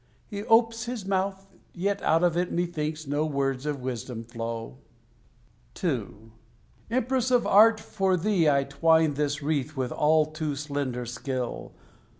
[0.25, 1.45] He opes his mouth
[1.75, 4.79] yet out of it, methinks, No words of wisdom flow.
[5.83, 6.07] II.
[6.89, 11.73] Empress of Art, for thee I twine This wreath with all too slender skill.